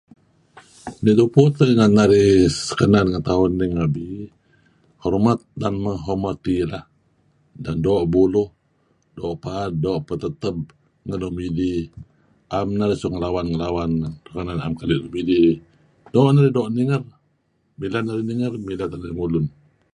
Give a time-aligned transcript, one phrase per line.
[1.03, 2.33] Neh tupu teh inan narih
[2.67, 3.45] sekenan ngan tauh
[3.77, 4.09] ngabi,
[5.03, 5.39] hormat
[5.83, 6.83] menghormati lah,
[7.63, 8.49] dan doo' buluh,
[9.17, 10.57] doo' paad, doo' peteteb
[11.05, 11.81] ngen nuk midih
[12.53, 13.91] 'am narih suk ngelawan-ngelawan
[14.33, 15.49] renga; narih 'am keli' nuk midih.
[16.13, 17.03] Doo' narih doo' ninger,
[17.79, 19.45] mileh narih ninger mileh teh narih mulun.